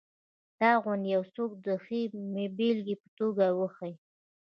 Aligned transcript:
تا 0.59 0.69
غوندې 0.83 1.09
یو 1.15 1.23
څوک 1.35 1.51
د 1.65 1.67
ښې 1.83 2.01
بېلګې 2.59 2.95
په 3.01 3.07
توګه 3.19 3.45
وښیي. 3.59 3.93